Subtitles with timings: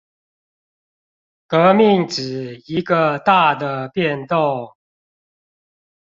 [1.45, 4.75] 革命指一個大的變動